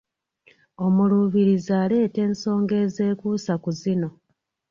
[0.85, 4.09] Omuluubirizi aleete ensonga ezeekuusa ku zino